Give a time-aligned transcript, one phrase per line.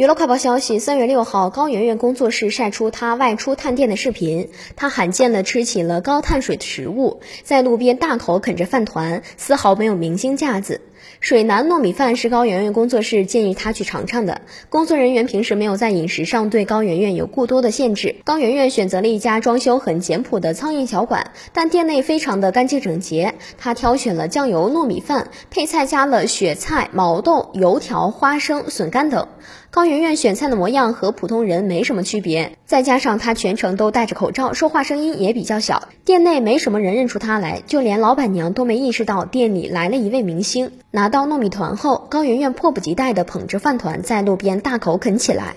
[0.00, 4.48] 娱乐快报消息：三月六号，高圆圆工作室晒出她外出探店的视频。
[4.74, 10.80] 她罕见的吃起了高碳水的食物，在路边大口啃着饭团，丝毫没有明星架子。
[11.20, 14.40] 水南糯米饭是高圆圆工作室建议她去尝尝的。
[14.68, 18.16] 工作人员平时没有在饮食上对高圆圆有过多的限制。
[18.24, 23.34] 高圆圆选择了一家装修很简朴的苍蝇小馆，但店内非常的干净整洁。
[23.58, 29.28] 她挑选了酱油糯米饭，配菜加了雪菜、毛豆、油条、花生、笋干等。
[29.72, 40.72] 高圆圆选菜的模样和普通人没什么区别，再加上她全程都戴着口罩，说话声音也比较小，店内没什么人认出她来，就连老板娘都没意识到店里来了一位明星。
[40.92, 45.54] 拿到糯米团后，高圆圆迫不及待地捧着饭团在路边大口啃起来。